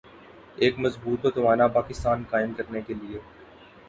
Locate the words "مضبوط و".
0.79-1.29